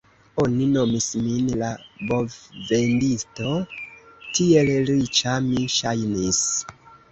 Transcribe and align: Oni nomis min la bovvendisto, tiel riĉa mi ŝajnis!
Oni 0.43 0.67
nomis 0.69 1.09
min 1.25 1.51
la 1.59 1.69
bovvendisto, 2.13 3.53
tiel 4.25 4.75
riĉa 4.91 5.39
mi 5.53 5.71
ŝajnis! 5.79 6.45